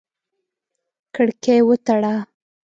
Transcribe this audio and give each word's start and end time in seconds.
کړکۍ 1.15 1.59
وتړه! 1.67 2.15